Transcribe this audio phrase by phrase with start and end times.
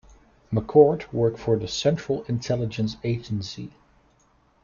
[0.51, 3.71] McCord worked for the Central Intelligence Agency.